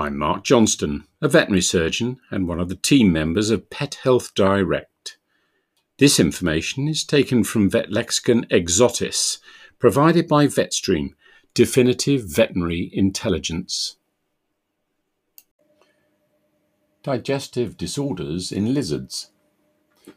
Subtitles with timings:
[0.00, 4.34] I'm Mark Johnston, a veterinary surgeon and one of the team members of Pet Health
[4.34, 5.18] Direct.
[5.98, 9.40] This information is taken from Vetlexicon Exotis,
[9.78, 11.10] provided by VetStream,
[11.52, 13.98] definitive veterinary intelligence.
[17.02, 19.32] Digestive disorders in lizards.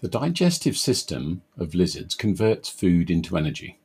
[0.00, 3.80] The digestive system of lizards converts food into energy.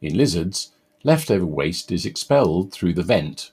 [0.00, 0.70] In lizards,
[1.02, 3.50] leftover waste is expelled through the vent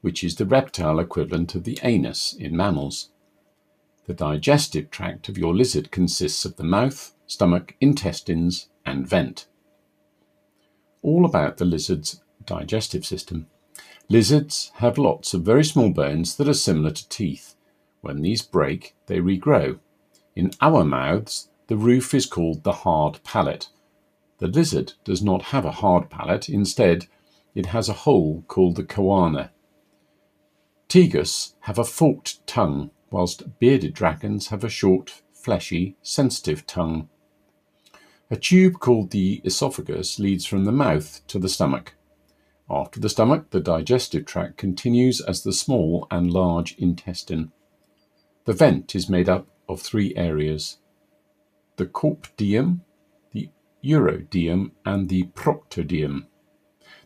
[0.00, 3.10] which is the reptile equivalent of the anus in mammals.
[4.06, 9.46] The digestive tract of your lizard consists of the mouth, stomach, intestines, and vent.
[11.02, 13.46] All about the lizard's digestive system.
[14.08, 17.54] Lizards have lots of very small bones that are similar to teeth.
[18.00, 19.78] When these break, they regrow.
[20.34, 23.68] In our mouths, the roof is called the hard palate.
[24.38, 27.06] The lizard does not have a hard palate, instead,
[27.54, 29.50] it has a hole called the choana.
[30.90, 37.08] Tegus have a forked tongue, whilst bearded dragons have a short, fleshy, sensitive tongue.
[38.28, 41.94] A tube called the esophagus leads from the mouth to the stomach.
[42.68, 47.52] After the stomach, the digestive tract continues as the small and large intestine.
[48.44, 50.78] The vent is made up of three areas
[51.76, 52.80] the coprodeum,
[53.30, 53.48] the
[53.84, 56.26] urodeum, and the proctodeum.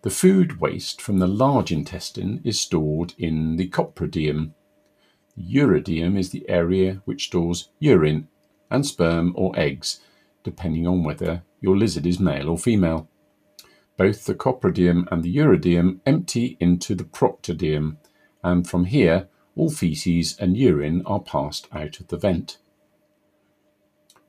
[0.05, 4.53] The food waste from the large intestine is stored in the coprodeum.
[5.35, 8.29] The urodeum is the area which stores urine
[8.71, 10.01] and sperm or eggs,
[10.43, 13.09] depending on whether your lizard is male or female.
[13.97, 17.97] Both the coprodeum and the urodeum empty into the proctodeum,
[18.43, 22.59] and from here all feces and urine are passed out of the vent.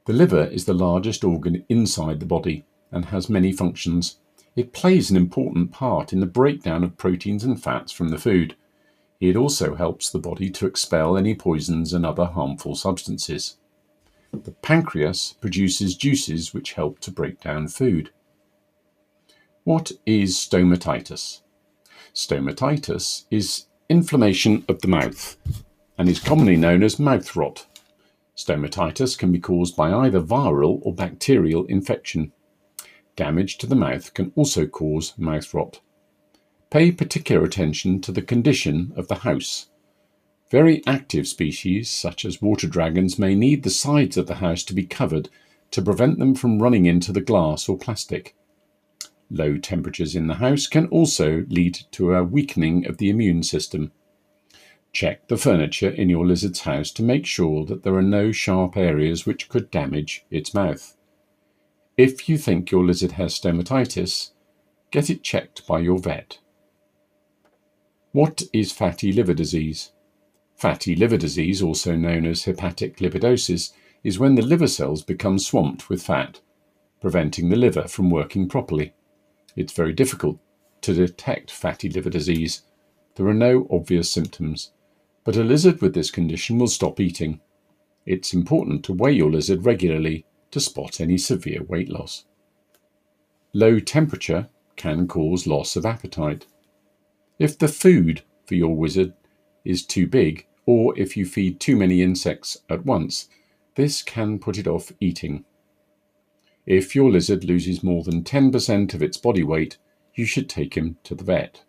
[0.06, 4.20] The liver is the largest organ inside the body and has many functions.
[4.56, 8.56] It plays an important part in the breakdown of proteins and fats from the food.
[9.20, 13.58] It also helps the body to expel any poisons and other harmful substances.
[14.31, 18.12] The pancreas produces juices which help to break down food.
[19.63, 21.41] What is stomatitis?
[22.13, 25.38] Stomatitis is inflammation of the mouth
[25.97, 27.66] and is commonly known as mouth rot.
[28.38, 32.31] Stomatitis can be caused by either viral or bacterial infection.
[33.16, 35.80] Damage to the mouth can also cause mouth rot.
[36.70, 39.68] Pay particular attention to the condition of the house.
[40.52, 44.74] Very active species, such as water dragons, may need the sides of the house to
[44.74, 45.30] be covered
[45.72, 48.36] to prevent them from running into the glass or plastic.
[49.31, 53.92] Low temperatures in the house can also lead to a weakening of the immune system.
[54.92, 58.78] Check the furniture in your lizard's house to make sure that there are no sharp
[58.78, 60.96] areas which could damage its mouth.
[61.97, 64.31] If you think your lizard has stomatitis,
[64.91, 66.39] get it checked by your vet.
[68.11, 69.94] What is fatty liver disease?
[70.57, 73.72] Fatty liver disease, also known as hepatic lipidosis,
[74.03, 76.41] is when the liver cells become swamped with fat,
[77.00, 78.94] preventing the liver from working properly.
[79.56, 80.38] It's very difficult
[80.81, 82.63] to detect fatty liver disease.
[83.16, 84.73] There are no obvious symptoms,
[85.23, 87.39] but a lizard with this condition will stop eating.
[88.06, 90.25] It's important to weigh your lizard regularly
[90.56, 92.24] to spot any severe weight loss.
[93.52, 96.46] Low temperature can cause loss of appetite.
[97.38, 99.12] If the food for your wizard
[99.66, 103.28] is too big, or if you feed too many insects at once,
[103.76, 105.44] this can put it off eating.
[106.66, 109.78] If your lizard loses more than 10% of its body weight,
[110.14, 111.66] you should take him to the vet.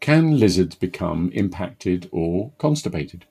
[0.00, 3.26] Can lizards become impacted or constipated?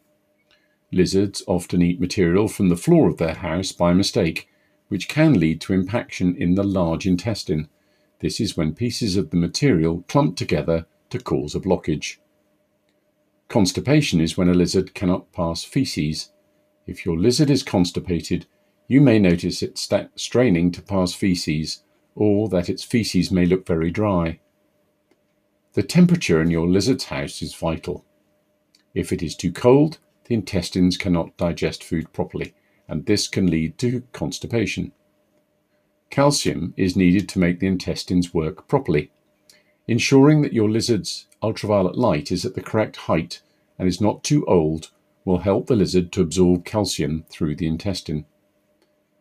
[0.91, 4.47] Lizards often eat material from the floor of their house by mistake,
[4.87, 7.67] which can lead to impaction in the large intestine.
[8.19, 12.17] This is when pieces of the material clump together to cause a blockage.
[13.47, 16.31] Constipation is when a lizard cannot pass feces.
[16.87, 18.47] If your lizard is constipated,
[18.87, 19.77] you may notice it
[20.15, 21.83] straining to pass feces,
[22.15, 24.39] or that its feces may look very dry.
[25.73, 28.05] The temperature in your lizard's house is vital.
[28.95, 32.53] If it is too cold, the intestines cannot digest food properly,
[32.87, 34.91] and this can lead to constipation.
[36.11, 39.11] Calcium is needed to make the intestines work properly.
[39.87, 43.41] Ensuring that your lizard's ultraviolet light is at the correct height
[43.79, 44.91] and is not too old
[45.25, 48.25] will help the lizard to absorb calcium through the intestine.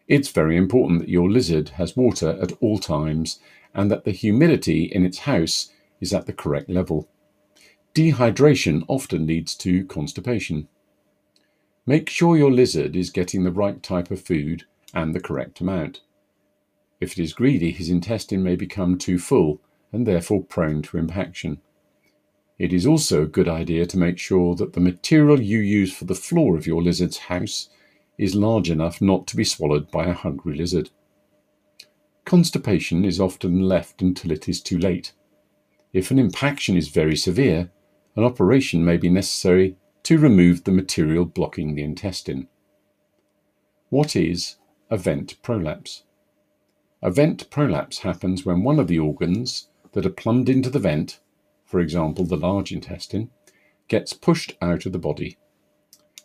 [0.08, 3.38] It's very important that your lizard has water at all times
[3.74, 5.70] and that the humidity in its house
[6.02, 7.08] is at the correct level.
[7.94, 10.68] Dehydration often leads to constipation.
[11.88, 16.02] Make sure your lizard is getting the right type of food and the correct amount.
[17.00, 21.62] If it is greedy, his intestine may become too full and therefore prone to impaction.
[22.58, 26.04] It is also a good idea to make sure that the material you use for
[26.04, 27.70] the floor of your lizard's house
[28.18, 30.90] is large enough not to be swallowed by a hungry lizard.
[32.26, 35.14] Constipation is often left until it is too late.
[35.94, 37.70] If an impaction is very severe,
[38.14, 42.48] an operation may be necessary to remove the material blocking the intestine.
[43.90, 44.56] What is
[44.90, 46.04] a vent prolapse?
[47.02, 51.20] A vent prolapse happens when one of the organs that are plumbed into the vent,
[51.64, 53.30] for example the large intestine,
[53.88, 55.38] gets pushed out of the body.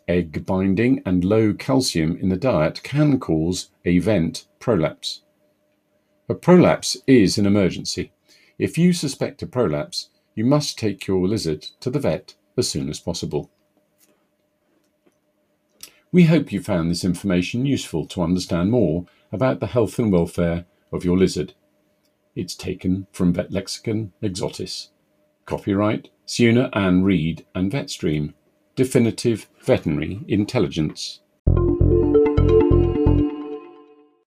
[0.06, 5.22] Egg binding and low calcium in the diet can cause a vent prolapse.
[6.28, 8.12] A prolapse is an emergency.
[8.58, 12.88] If you suspect a prolapse, you must take your lizard to the vet as soon
[12.88, 13.50] as possible.
[16.14, 20.64] We hope you found this information useful to understand more about the health and welfare
[20.92, 21.54] of your lizard.
[22.36, 24.90] It's taken from Vetlexicon Exotis.
[25.44, 28.32] Copyright Suna Anne Reed and VetStream.
[28.76, 31.18] Definitive Veterinary Intelligence.